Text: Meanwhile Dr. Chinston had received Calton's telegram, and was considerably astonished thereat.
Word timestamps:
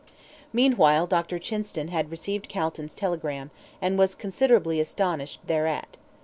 Meanwhile 0.51 1.05
Dr. 1.05 1.37
Chinston 1.37 1.89
had 1.89 2.09
received 2.09 2.49
Calton's 2.49 2.95
telegram, 2.95 3.51
and 3.79 3.99
was 3.99 4.15
considerably 4.15 4.79
astonished 4.79 5.45
thereat. 5.45 5.97